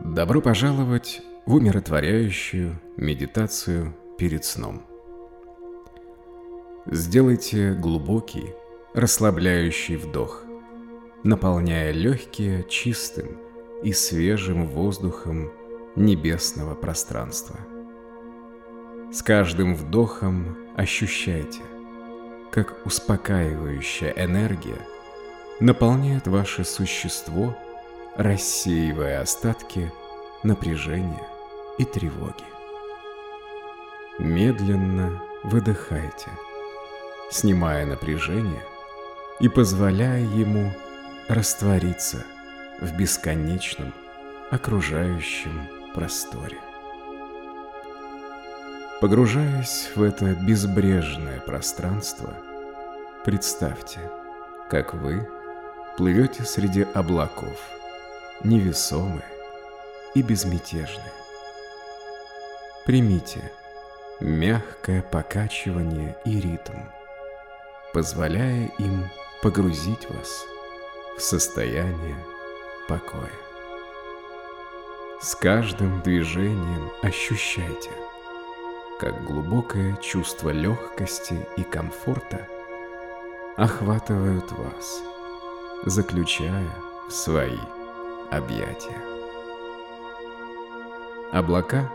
Добро 0.00 0.40
пожаловать 0.40 1.22
в 1.44 1.54
умиротворяющую 1.54 2.80
медитацию 2.96 3.94
перед 4.18 4.44
сном. 4.44 4.82
Сделайте 6.86 7.74
глубокий, 7.74 8.54
расслабляющий 8.94 9.96
вдох, 9.96 10.44
наполняя 11.24 11.92
легкие 11.92 12.64
чистым 12.68 13.38
и 13.82 13.92
свежим 13.92 14.66
воздухом 14.66 15.52
небесного 15.94 16.74
пространства. 16.74 17.60
С 19.12 19.22
каждым 19.22 19.74
вдохом 19.74 20.56
ощущайте, 20.74 21.60
как 22.50 22.86
успокаивающая 22.86 24.10
энергия 24.16 24.78
наполняет 25.60 26.26
ваше 26.26 26.64
существо, 26.64 27.56
рассеивая 28.16 29.22
остатки 29.22 29.90
напряжения 30.42 31.26
и 31.78 31.84
тревоги. 31.84 32.44
Медленно 34.18 35.22
выдыхайте, 35.44 36.30
снимая 37.30 37.86
напряжение 37.86 38.62
и 39.40 39.48
позволяя 39.48 40.20
ему 40.20 40.72
раствориться 41.28 42.24
в 42.80 42.94
бесконечном 42.96 43.94
окружающем 44.50 45.66
просторе. 45.94 46.58
Погружаясь 49.00 49.90
в 49.96 50.02
это 50.02 50.34
безбрежное 50.34 51.40
пространство, 51.40 52.34
представьте, 53.24 54.00
как 54.68 54.94
вы 54.94 55.26
плывете 55.96 56.44
среди 56.44 56.82
облаков, 56.94 57.58
невесомые 58.44 59.24
и 60.14 60.22
безмятежные. 60.22 61.12
Примите 62.84 63.52
мягкое 64.20 65.02
покачивание 65.02 66.16
и 66.24 66.40
ритм, 66.40 66.78
позволяя 67.92 68.70
им 68.78 69.08
погрузить 69.42 70.08
вас 70.10 70.44
в 71.16 71.20
состояние 71.20 72.16
покоя. 72.88 73.30
С 75.20 75.34
каждым 75.34 76.02
движением 76.02 76.90
ощущайте– 77.02 77.90
как 79.02 79.24
глубокое 79.24 79.96
чувство 79.96 80.50
легкости 80.50 81.44
и 81.56 81.64
комфорта 81.64 82.46
охватывают 83.56 84.52
вас, 84.52 85.02
заключая 85.84 86.70
в 87.08 87.10
свои 87.10 87.58
объятия. 88.36 89.00
Облака, 91.32 91.90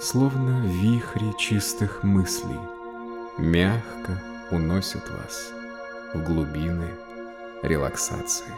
словно 0.00 0.66
вихри 0.66 1.34
чистых 1.38 2.02
мыслей, 2.02 2.58
мягко 3.36 4.20
уносят 4.50 5.10
вас 5.10 5.52
в 6.14 6.22
глубины 6.22 6.90
релаксации. 7.62 8.52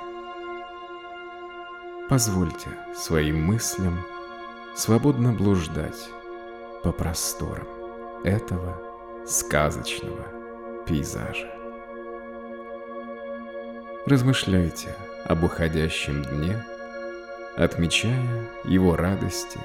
Позвольте 2.09 2.71
своим 2.95 3.45
мыслям 3.45 4.05
свободно 4.75 5.33
блуждать 5.33 6.11
по 6.83 6.93
просторам 6.93 7.69
этого 8.25 8.77
сказочного 9.27 10.27
пейзажа. 10.87 11.49
Размышляйте 14.07 14.97
об 15.25 15.45
уходящем 15.45 16.25
дне, 16.25 16.65
отмечая 17.57 18.49
его 18.65 18.97
радости, 18.97 19.59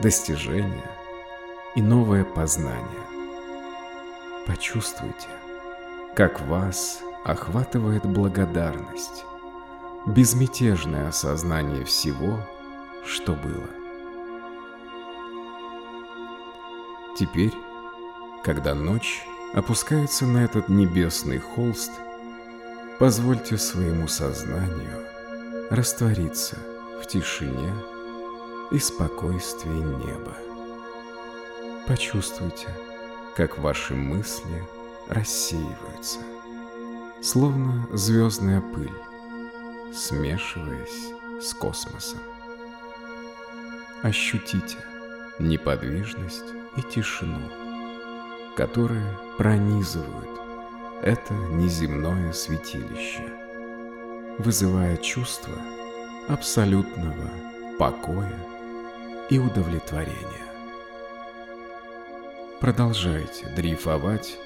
достижения 0.00 0.90
и 1.74 1.82
новое 1.82 2.24
познание. 2.24 3.06
Почувствуйте, 4.46 5.28
как 6.14 6.40
вас 6.40 7.00
охватывает 7.24 8.04
благодарность, 8.04 9.24
безмятежное 10.06 11.08
осознание 11.08 11.84
всего, 11.84 12.40
что 13.04 13.32
было. 13.32 13.68
Теперь, 17.16 17.52
когда 18.42 18.74
ночь 18.74 19.22
опускается 19.54 20.26
на 20.26 20.38
этот 20.44 20.68
небесный 20.68 21.38
холст, 21.38 21.92
позвольте 22.98 23.58
своему 23.58 24.08
сознанию 24.08 25.06
раствориться 25.70 26.56
в 27.00 27.06
тишине 27.06 27.72
и 28.70 28.78
спокойствии 28.78 29.70
неба. 29.70 30.36
Почувствуйте, 31.86 32.68
как 33.36 33.58
ваши 33.58 33.94
мысли 33.94 34.62
рассеиваются, 35.08 36.20
словно 37.22 37.88
звездная 37.92 38.60
пыль, 38.60 38.92
смешиваясь 39.94 41.12
с 41.42 41.54
космосом. 41.54 42.20
Ощутите 44.02 44.78
неподвижность 45.38 46.54
и 46.76 46.82
тишину, 46.82 47.40
которые 48.56 49.18
пронизывают 49.36 50.30
это 51.02 51.32
неземное 51.32 52.32
святилище, 52.32 53.32
вызывая 54.38 54.96
чувство 54.98 55.54
абсолютного 56.28 57.30
покоя 57.78 58.32
и 59.30 59.38
удовлетворения. 59.38 60.46
Продолжайте 62.60 63.48
дрейфовать 63.56 64.36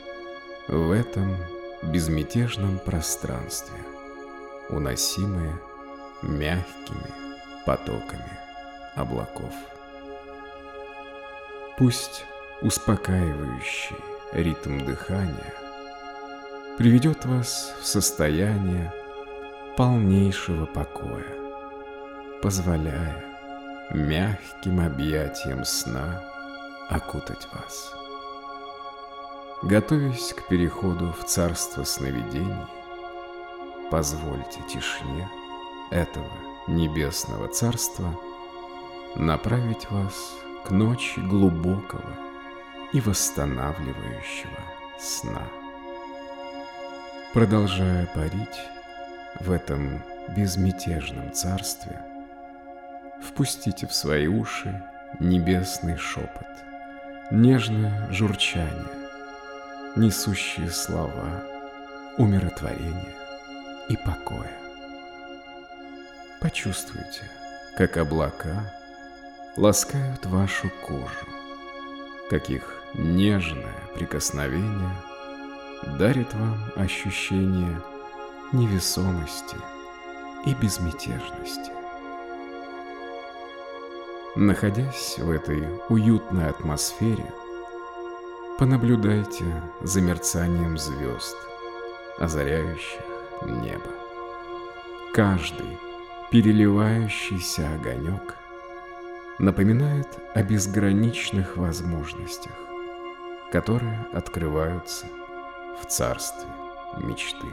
в 0.68 0.90
этом 0.90 1.36
безмятежном 1.82 2.78
пространстве, 2.78 3.78
уносимые 4.70 5.58
мягкими 6.22 7.10
потоками 7.66 8.38
облаков. 8.94 9.52
Пусть 11.76 12.24
успокаивающий 12.62 13.96
ритм 14.32 14.84
дыхания 14.84 15.54
приведет 16.78 17.24
вас 17.24 17.74
в 17.80 17.86
состояние 17.86 18.92
полнейшего 19.76 20.66
покоя, 20.66 21.43
позволяя 22.44 23.24
мягким 23.90 24.78
объятиям 24.80 25.64
сна 25.64 26.22
окутать 26.90 27.48
вас. 27.54 27.94
Готовясь 29.62 30.34
к 30.34 30.46
переходу 30.48 31.14
в 31.18 31.24
царство 31.24 31.84
сновидений, 31.84 32.66
позвольте 33.90 34.60
тишине 34.68 35.26
этого 35.90 36.30
небесного 36.68 37.48
царства 37.48 38.14
направить 39.16 39.90
вас 39.90 40.34
к 40.66 40.70
ночи 40.70 41.20
глубокого 41.20 42.14
и 42.92 43.00
восстанавливающего 43.00 44.60
сна. 45.00 45.48
Продолжая 47.32 48.04
парить 48.14 48.60
в 49.40 49.50
этом 49.50 50.02
безмятежном 50.36 51.32
царстве, 51.32 52.13
впустите 53.24 53.86
в 53.86 53.94
свои 53.94 54.26
уши 54.26 54.82
небесный 55.18 55.96
шепот, 55.96 56.46
нежное 57.30 58.10
журчание, 58.10 58.84
несущие 59.96 60.70
слова 60.70 61.42
умиротворения 62.18 63.14
и 63.88 63.96
покоя. 63.96 64.52
Почувствуйте, 66.40 67.22
как 67.76 67.96
облака– 67.96 68.72
ласкают 69.56 70.26
вашу 70.26 70.68
кожу, 70.84 71.28
каких 72.28 72.74
нежное 72.94 73.74
прикосновение 73.94 74.90
дарит 75.98 76.32
вам 76.34 76.58
ощущение 76.76 77.80
невесомости 78.52 79.56
и 80.46 80.54
безмятежности. 80.54 81.70
Находясь 84.36 85.18
в 85.18 85.30
этой 85.30 85.64
уютной 85.88 86.48
атмосфере, 86.48 87.32
понаблюдайте 88.58 89.44
за 89.80 90.00
мерцанием 90.00 90.76
звезд, 90.76 91.36
озаряющих 92.18 93.00
небо. 93.46 93.90
Каждый 95.12 95.78
переливающийся 96.30 97.68
огонек– 97.74 98.36
напоминает 99.38 100.08
о 100.34 100.42
безграничных 100.42 101.56
возможностях, 101.56 102.52
которые 103.50 104.06
открываются 104.12 105.06
в 105.80 105.86
царстве 105.86 106.48
мечты. 106.98 107.46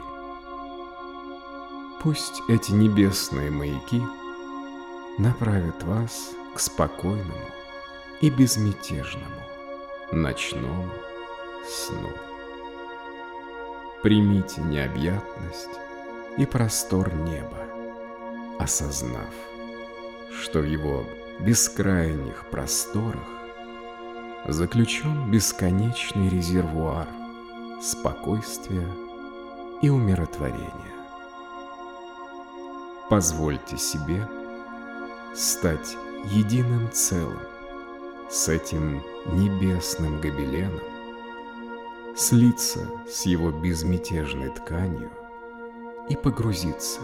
Пусть 2.02 2.42
эти 2.48 2.72
небесные 2.72 3.50
маяки 3.50 4.02
направит 5.18 5.82
вас 5.82 6.32
к 6.54 6.60
спокойному 6.60 7.50
и 8.20 8.30
безмятежному 8.30 9.42
ночному 10.12 10.90
сну. 11.66 12.10
Примите 14.02 14.60
необъятность 14.60 15.70
и 16.36 16.44
простор 16.44 17.12
неба, 17.14 17.66
осознав, 18.58 19.32
что 20.42 20.60
в 20.60 20.64
его 20.64 21.04
бескрайних 21.40 22.46
просторах 22.50 23.28
заключен 24.46 25.30
бесконечный 25.30 26.28
резервуар 26.28 27.08
спокойствия 27.80 28.86
и 29.82 29.88
умиротворения. 29.88 30.92
Позвольте 33.08 33.76
себе 33.76 34.28
стать 35.34 35.96
единым 36.24 36.90
целым 36.92 37.40
с 38.30 38.48
этим 38.48 39.02
небесным 39.26 40.20
гобеленом, 40.20 40.80
слиться 42.16 42.88
с 43.08 43.26
его 43.26 43.50
безмятежной 43.50 44.50
тканью 44.50 45.10
и 46.08 46.16
погрузиться 46.16 47.00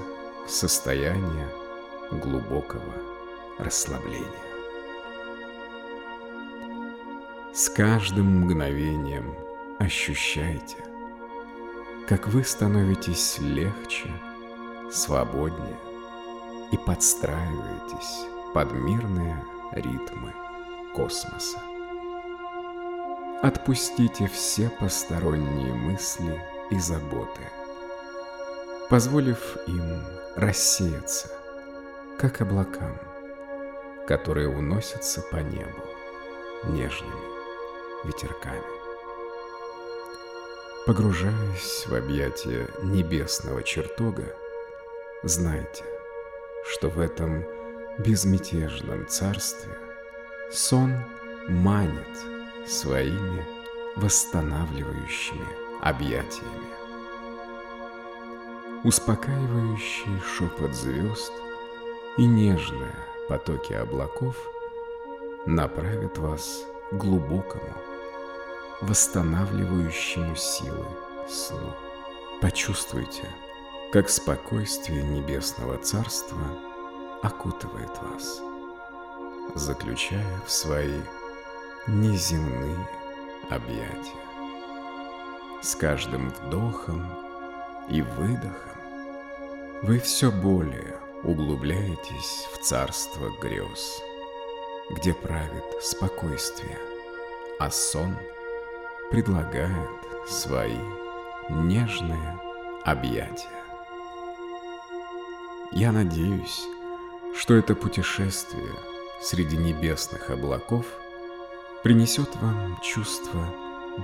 в 0.47 0.50
состояние 0.50 1.49
глубокого 2.11 2.94
расслабления. 3.59 4.49
С 7.53 7.69
каждым 7.69 8.44
мгновением 8.44 9.35
ощущайте, 9.79 10.76
как 12.06 12.29
вы 12.29 12.44
становитесь 12.44 13.38
легче, 13.41 14.11
свободнее 14.91 15.79
и 16.73 16.76
подстраиваетесь 16.76 18.38
под 18.59 18.73
мирные 18.73 19.41
ритмы 19.71 20.35
космоса. 20.93 21.61
Отпустите 23.41 24.27
все 24.27 24.69
посторонние 24.69 25.73
мысли 25.73 26.43
и 26.73 26.79
заботы, 26.81 27.41
позволив 28.91 29.57
им 29.69 30.03
рассеяться, 30.35 31.29
как 32.19 32.41
облакам, 32.41 32.99
которые 34.09 34.49
уносятся 34.49 35.23
по 35.31 35.37
небу 35.37 35.85
нежными 36.65 37.13
ветерками. 38.03 38.61
Погружаясь 40.85 41.87
в 41.87 41.95
объятия 41.95 42.69
небесного 42.83 43.63
чертога, 43.63 44.35
знайте, 45.23 45.85
что 46.67 46.89
в 46.89 46.99
этом 46.99 47.45
безмятежном 47.99 49.06
царстве 49.09 49.77
сон 50.53 50.95
манит 51.49 52.06
своими 52.67 53.45
восстанавливающими 53.97 55.47
объятиями. 55.81 56.69
Успокаивающий 58.85 60.21
шепот 60.21 60.73
звезд 60.75 61.33
и 62.17 62.25
нежные 62.25 62.95
потоки 63.29 63.73
облаков 63.73 64.37
направят 65.47 66.19
вас 66.19 66.65
к 66.93 66.95
глубокому, 66.95 67.75
восстанавливающему 68.81 70.37
силы 70.37 70.87
сну. 71.29 71.75
Почувствуйте, 72.41 73.29
как 73.93 74.09
спокойствие 74.09 75.03
Небесного 75.03 75.79
Царства 75.79 76.39
окутывает 77.23 77.91
вас, 78.03 78.41
заключая 79.55 80.41
в 80.47 80.50
свои 80.50 81.00
неземные 81.87 82.88
объятия. 83.50 84.29
С 85.62 85.75
каждым 85.75 86.31
вдохом 86.31 87.06
и 87.88 88.03
выдохом 88.03 88.79
вы 89.82 89.99
все 89.99 90.31
более 90.31 90.99
углубляетесь 91.25 92.47
в 92.53 92.59
царство 92.59 93.31
грез, 93.41 94.00
где 94.91 95.12
правит 95.12 95.64
спокойствие, 95.82 96.79
а 97.59 97.71
сон 97.71 98.17
предлагает 99.11 99.91
свои 100.29 100.79
нежные 101.50 102.38
объятия. 102.85 103.49
Я 105.73 105.93
надеюсь, 105.93 106.67
что 107.38 107.55
это 107.55 107.75
путешествие 107.75 108.75
среди 109.23 109.56
небесных 109.56 110.31
облаков– 110.31 110.85
принесет 111.82 112.35
вам 112.37 112.79
чувство 112.82 113.46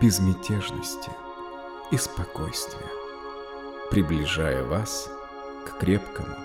безмятежности 0.01 1.11
и 1.91 1.97
спокойствия, 1.97 2.87
приближая 3.91 4.65
вас 4.65 5.11
к 5.67 5.79
крепкому 5.79 6.37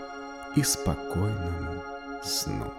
и 0.55 0.63
спокойному 0.63 1.83
сну. 2.23 2.73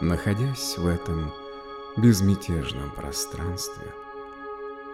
Находясь 0.00 0.78
в 0.78 0.86
этом 0.86 1.32
безмятежном 1.96 2.90
пространстве, 2.92 3.92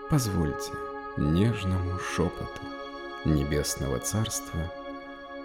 позвольте 0.08 0.72
нежному 1.16 1.98
шепоту 1.98 2.62
Небесного 3.26 3.98
Царства 3.98 4.72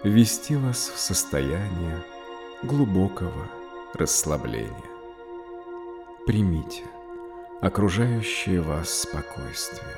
ввести 0.06 0.54
вас 0.54 0.88
в 0.94 0.98
состояние 0.98 2.00
глубокого 2.62 3.48
расслабления. 3.94 4.70
Примите 6.26 6.84
окружающее 7.60 8.60
вас 8.60 8.88
спокойствие 8.88 9.96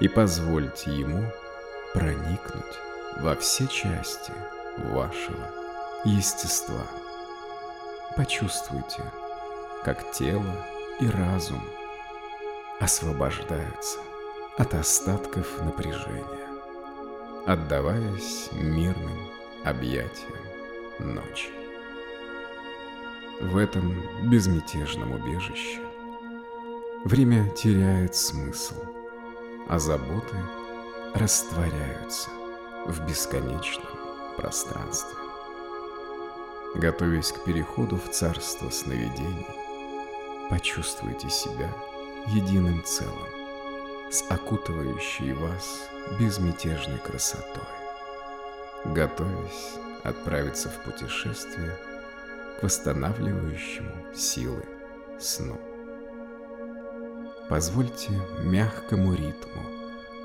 и 0.00 0.08
позвольте 0.08 0.94
ему 0.94 1.24
проникнуть 1.94 2.78
во 3.20 3.34
все 3.36 3.66
части 3.66 4.32
вашего 4.76 5.50
естества. 6.04 6.86
Почувствуйте, 8.16 9.02
как 9.84 10.12
тело 10.12 10.66
и 11.00 11.08
разум 11.08 11.62
освобождаются 12.78 14.00
от 14.58 14.74
остатков 14.74 15.46
напряжения, 15.62 16.43
отдаваясь 17.46 18.48
мирным 18.52 19.30
объятиям 19.64 20.38
ночи 20.98 21.50
в 23.40 23.56
этом 23.56 24.02
безмятежном 24.30 25.12
убежище. 25.12 25.80
Время 27.04 27.50
теряет 27.50 28.14
смысл, 28.14 28.76
а 29.68 29.78
заботы 29.78 30.36
растворяются 31.14 32.30
в 32.86 33.06
бесконечном 33.06 33.92
пространстве. 34.36 35.18
Готовясь 36.76 37.32
к 37.32 37.44
переходу 37.44 37.96
в 37.96 38.10
царство 38.10 38.70
сновидений, 38.70 39.46
почувствуйте 40.48 41.28
себя 41.28 41.70
единым 42.28 42.82
целым, 42.84 43.43
с 44.14 44.24
окутывающей 44.30 45.32
вас 45.32 45.88
безмятежной 46.20 46.98
красотой. 46.98 47.64
Готовясь 48.84 49.74
отправиться 50.04 50.68
в 50.68 50.84
путешествие– 50.84 51.76
к 52.58 52.62
восстанавливающему 52.62 54.14
силы 54.14 54.64
сну. 55.18 55.60
Позвольте 57.48 58.12
мягкому 58.42 59.14
ритму 59.14 59.62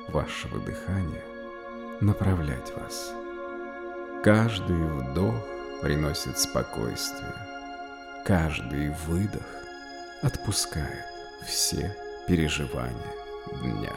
вашего 0.10 0.60
дыхания 0.60 1.24
направлять 2.02 2.74
вас. 2.76 3.12
Каждый 4.24 4.78
вдох 4.78 5.36
приносит 5.82 6.38
спокойствие, 6.38 7.36
каждый 8.26 8.90
выдох 9.08 9.48
отпускает 10.22 11.06
все 11.46 11.96
переживания 12.28 13.29
дня. 13.62 13.96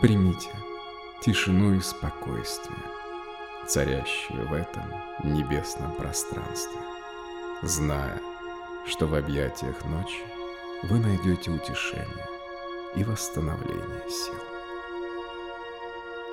Примите 0.00 0.50
тишину 1.22 1.74
и 1.74 1.80
спокойствие, 1.80 2.78
царящие 3.66 4.44
в 4.44 4.52
этом 4.52 4.84
небесном 5.24 5.92
пространстве 5.94 6.80
зная, 7.62 8.20
что 8.86 9.06
в 9.06 9.14
объятиях 9.14 9.84
ночи 9.84 10.22
вы 10.84 10.98
найдете 10.98 11.50
утешение 11.50 12.28
и 12.94 13.04
восстановление 13.04 14.08
сил. 14.08 14.34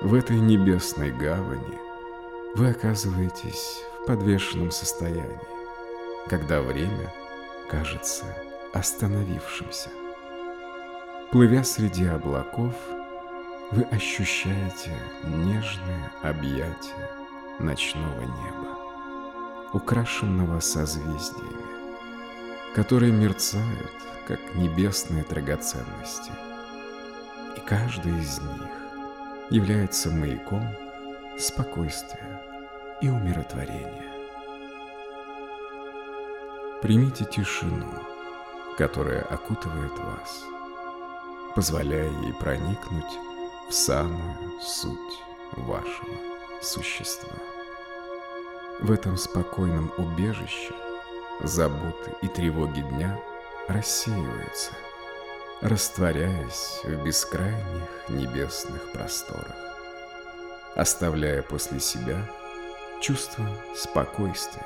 В 0.00 0.14
этой 0.14 0.38
небесной 0.38 1.10
гавани 1.10 1.78
вы 2.54 2.70
оказываетесь 2.70 3.82
в 4.00 4.06
подвешенном 4.06 4.70
состоянии, 4.70 5.40
когда 6.28 6.62
время 6.62 7.12
кажется 7.68 8.24
остановившимся. 8.72 9.90
Плывя 11.30 11.62
среди 11.62 12.06
облаков, 12.06 12.72
вы 13.70 13.82
ощущаете 13.82 14.96
нежные 15.24 16.10
объятия 16.22 17.10
ночного 17.58 18.22
неба 18.22 18.78
украшенного 19.74 20.60
созвездиями, 20.60 21.66
которые 22.74 23.12
мерцают, 23.12 23.92
как 24.26 24.40
небесные 24.54 25.22
драгоценности. 25.22 26.32
И 27.58 27.60
каждый 27.60 28.18
из 28.18 28.40
них 28.40 29.50
является 29.50 30.08
маяком 30.08 30.66
спокойствия 31.38 32.40
и 33.02 33.10
умиротворения. 33.10 34.10
Примите 36.80 37.26
тишину, 37.26 37.92
которая 38.78 39.20
окутывает 39.24 39.92
вас, 39.98 40.42
позволяя 41.58 42.08
ей 42.22 42.32
проникнуть 42.34 43.18
в 43.68 43.72
самую 43.72 44.60
суть 44.60 45.24
вашего 45.56 46.14
существа. 46.62 47.34
В 48.78 48.92
этом 48.92 49.16
спокойном 49.16 49.92
убежище 49.98 50.72
заботы 51.42 52.12
и 52.22 52.28
тревоги 52.28 52.82
дня 52.82 53.18
рассеиваются, 53.66 54.70
растворяясь 55.60 56.78
в 56.84 57.02
бескрайних 57.02 58.08
небесных 58.08 58.92
просторах, 58.92 59.56
оставляя 60.76 61.42
после 61.42 61.80
себя 61.80 62.22
чувство 63.00 63.44
спокойствия, 63.74 64.64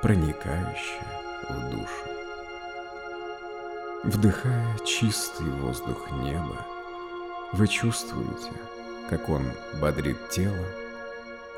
проникающее 0.00 1.04
в 1.50 1.70
душу. 1.70 2.13
Вдыхая 4.04 4.76
чистый 4.84 5.48
воздух 5.48 6.10
неба, 6.10 6.66
вы 7.52 7.66
чувствуете, 7.66 8.52
как 9.08 9.30
он 9.30 9.50
бодрит 9.80 10.28
тело 10.28 10.66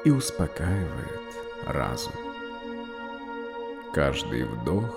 и 0.04 0.12
успокаивает 0.12 1.22
разум. 1.66 2.12
Каждый 3.92 4.44
вдох 4.44 4.96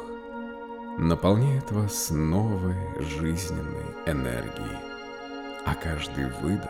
наполняет 1.00 1.72
вас 1.72 2.12
новой 2.12 2.78
жизненной 3.00 3.96
энергией, 4.06 4.78
а 5.66 5.74
каждый 5.74 6.30
выдох 6.42 6.70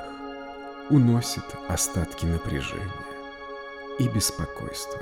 уносит 0.90 1.44
остатки 1.68 2.26
напряжения 2.26 3.06
и 3.98 4.08
беспокойства. 4.08 5.02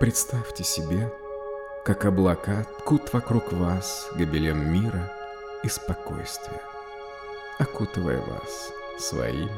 Представьте 0.00 0.64
себе, 0.64 1.12
как 1.84 2.04
облака 2.04 2.64
ткут 2.78 3.12
вокруг 3.12 3.52
вас 3.52 4.08
гобелем 4.14 4.72
мира 4.72 5.12
и 5.64 5.68
спокойствия, 5.68 6.62
окутывая 7.58 8.20
вас 8.20 8.72
своими 8.98 9.50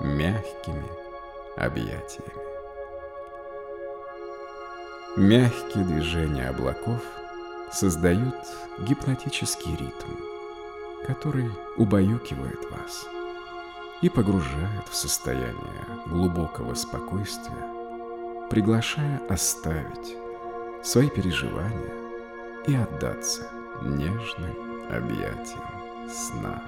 мягкими 0.00 0.84
объятиями. 1.56 2.32
Мягкие 5.16 5.84
движения 5.84 6.48
облаков 6.48 7.00
создают 7.70 8.34
гипнотический 8.80 9.76
ритм, 9.76 10.16
который 11.06 11.48
убаюкивает 11.76 12.68
вас 12.72 13.06
и 14.00 14.08
погружает 14.08 14.88
в 14.90 14.96
состояние 14.96 15.86
глубокого 16.06 16.74
спокойствия, 16.74 18.48
приглашая 18.50 19.20
оставить 19.28 20.21
свои 20.82 21.08
переживания 21.08 21.94
и 22.66 22.74
отдаться 22.74 23.48
нежным 23.82 24.54
объятиям 24.90 26.10
сна. 26.10 26.62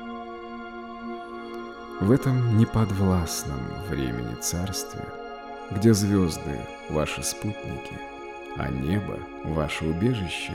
В 2.01 2.11
этом 2.11 2.57
неподвластном 2.57 3.61
времени 3.89 4.35
царстве, 4.41 5.05
где 5.71 5.93
звезды– 5.95 6.61
ваши 6.91 7.23
спутники, 7.23 7.99
а 8.57 8.69
небо– 8.69 9.19
ваше 9.45 9.85
убежище, 9.85 10.55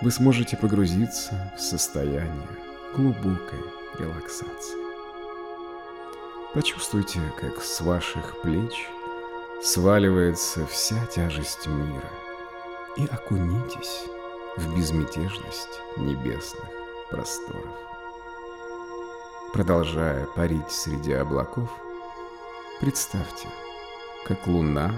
вы 0.00 0.10
сможете 0.10 0.56
погрузиться 0.56 1.52
в 1.56 1.60
состояние 1.60 2.48
глубокой 2.94 3.60
релаксации. 3.98 4.82
Почувствуйте, 6.54 7.20
как 7.40 7.62
с 7.62 7.80
ваших 7.80 8.42
плеч 8.42 8.88
сваливается 9.62 10.66
вся 10.66 11.06
тяжесть 11.06 11.66
мира 11.66 12.10
и 12.96 13.06
окунитесь 13.06 14.04
в 14.56 14.76
безмятежность 14.76 15.80
небесных 15.96 16.68
просторов. 17.10 17.76
Продолжая 19.52 20.26
парить 20.26 20.70
среди 20.70 21.12
облаков, 21.12 21.68
представьте, 22.80 23.48
как 24.26 24.46
луна 24.46 24.92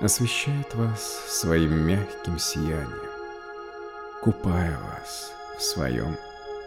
освещает 0.00 0.74
вас 0.74 1.02
своим 1.28 1.86
мягким 1.86 2.38
сиянием, 2.38 3.10
купая 4.22 4.78
вас 4.78 5.32
в 5.58 5.62
своем 5.62 6.16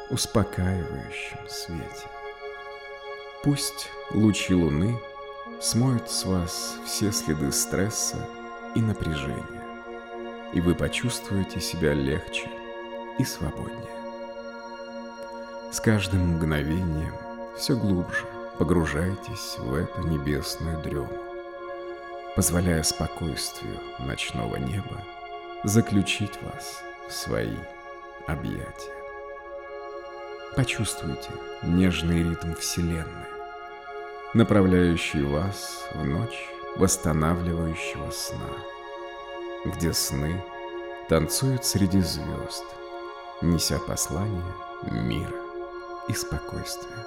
успокаивающем 0.10 1.48
свете. 1.48 2.08
Пусть 3.44 3.90
лучи 4.12 4.54
луны 4.54 5.00
смоют 5.62 6.10
с 6.10 6.26
вас 6.26 6.76
все 6.86 7.12
следы 7.12 7.52
стресса 7.52 8.18
и 8.76 8.82
напряжения, 8.82 9.59
и 10.54 10.62
вы 10.62 10.76
почувствуете 10.76 11.60
себя 11.60 11.94
легче 11.94 12.50
и 13.18 13.24
свободнее. 13.24 14.00
С 15.72 15.80
каждым 15.80 16.36
мгновением 16.36 17.14
все 17.56 17.76
глубже 17.76 18.26
погружайтесь 18.58 19.58
в 19.60 19.74
эту 19.76 20.02
небесную 20.08 20.82
дрему, 20.82 21.10
позволяя 22.36 22.84
спокойствию 22.84 23.80
ночного 24.00 24.56
неба 24.56 25.04
заключить 25.64 26.42
вас 26.42 26.82
в 27.08 27.14
свои 27.14 27.56
объятия. 28.28 28.94
Почувствуйте 30.56 31.30
нежный 31.62 32.24
ритм 32.24 32.54
Вселенной, 32.56 33.28
направляющий 34.34 35.22
вас 35.22 35.88
в 35.94 36.04
ночь 36.04 36.50
восстанавливающего 36.76 38.10
сна, 38.10 38.50
где 39.66 39.94
сны 39.94 40.44
танцуют 41.10 41.66
среди 41.66 42.02
звезд, 42.02 42.64
неся 43.42 43.80
послание 43.80 44.44
мира 44.92 45.36
и 46.08 46.14
спокойствия. 46.14 47.06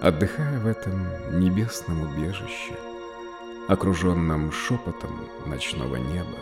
Отдыхая 0.00 0.60
в 0.60 0.66
этом 0.66 1.08
небесном 1.40 2.02
убежище, 2.02 2.76
окруженном 3.68 4.52
шепотом 4.52 5.28
ночного 5.46 5.96
неба 5.96 6.38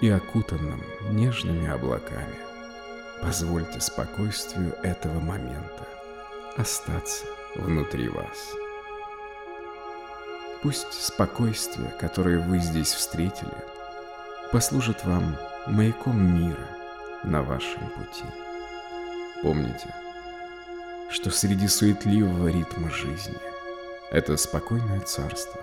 и 0.00 0.08
окутанном 0.08 0.82
нежными 1.10 1.68
облаками, 1.68 2.38
позвольте 3.20 3.80
спокойствию 3.80 4.74
этого 4.82 5.20
момента 5.20 5.86
остаться 6.56 7.26
внутри 7.56 8.08
вас. 8.08 8.54
Пусть 10.62 10.92
спокойствие, 10.92 11.88
которое 11.98 12.38
вы 12.38 12.58
здесь 12.58 12.92
встретили, 12.92 13.54
послужит 14.52 15.04
вам 15.06 15.36
маяком 15.66 16.22
мира 16.38 16.68
на 17.24 17.42
вашем 17.42 17.88
пути. 17.90 18.24
Помните, 19.42 19.94
что 21.10 21.30
среди 21.30 21.66
суетливого 21.66 22.48
ритма 22.48 22.90
жизни 22.90 23.38
это 24.10 24.36
спокойное 24.36 25.00
царство 25.00 25.62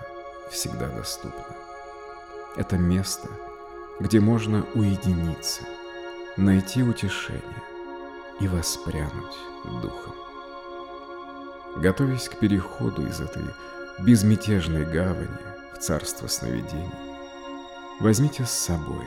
всегда 0.50 0.88
доступно. 0.88 1.56
Это 2.56 2.76
место, 2.76 3.28
где 4.00 4.18
можно 4.18 4.66
уединиться, 4.74 5.62
найти 6.36 6.82
утешение 6.82 7.62
и 8.40 8.48
воспрянуть 8.48 9.36
духом. 9.80 10.14
Готовясь 11.76 12.28
к 12.28 12.36
переходу 12.40 13.06
из 13.06 13.20
этой 13.20 13.44
безмятежной 14.00 14.84
гавани 14.84 15.28
в 15.74 15.78
царство 15.78 16.28
сновидений, 16.28 16.90
возьмите 18.00 18.44
с 18.44 18.50
собой 18.50 19.04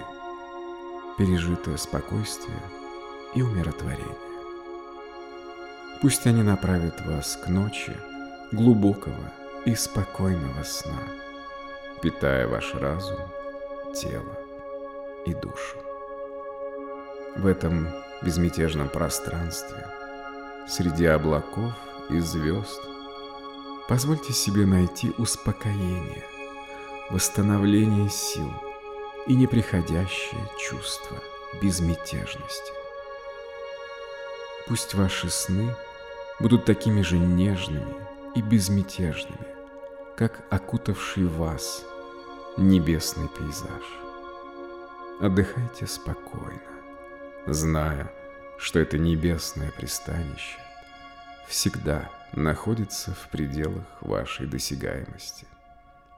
пережитое 1.18 1.78
спокойствие 1.78 2.62
и 3.34 3.42
умиротворение. 3.42 4.18
Пусть 6.02 6.26
они 6.28 6.44
направят 6.44 7.00
вас 7.06 7.38
к 7.38 7.48
ночи 7.48 7.96
глубокого 8.52 9.32
и 9.66 9.76
спокойного 9.76 10.64
сна, 10.64 11.00
питая 12.02 12.48
ваш 12.48 12.74
разум, 12.74 13.20
тело 13.96 14.36
и 15.26 15.34
душу. 15.34 15.78
В 17.38 17.46
этом 17.46 17.88
безмятежном 18.22 18.90
пространстве, 18.90 19.88
среди 20.68 21.06
облаков 21.06 21.72
и 22.10 22.20
звезд, 22.20 22.82
позвольте 23.92 24.32
себе 24.32 24.66
найти 24.66 25.12
успокоение, 25.18 26.24
восстановление 27.10 28.10
сил 28.10 28.50
и 29.28 29.36
неприходящее 29.36 30.40
чувство 30.58 31.18
безмятежности. 31.62 32.72
Пусть 34.66 34.94
ваши 34.94 35.30
сны– 35.30 35.76
будут 36.40 36.64
такими 36.64 37.02
же 37.02 37.18
нежными 37.18 37.94
и 38.34 38.42
безмятежными, 38.42 39.46
как 40.16 40.42
окутавший 40.50 41.26
вас 41.26 41.84
небесный 42.56 43.28
пейзаж. 43.28 43.84
Отдыхайте 45.20 45.86
спокойно, 45.86 46.62
зная, 47.46 48.10
что 48.58 48.80
это 48.80 48.98
небесное 48.98 49.70
пристанище 49.72 50.60
всегда 51.50 52.10
находится 52.34 53.14
в 53.14 53.30
пределах 53.30 53.86
вашей 54.02 54.48
досягаемости, 54.48 55.46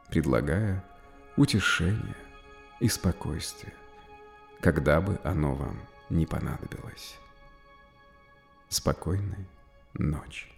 предлагая 0.09 0.83
утешение 1.37 2.15
и 2.79 2.87
спокойствие, 2.87 3.73
когда 4.61 5.01
бы 5.01 5.19
оно 5.23 5.55
вам 5.55 5.79
не 6.09 6.25
понадобилось. 6.25 7.17
Спокойной 8.69 9.47
ночи. 9.93 10.52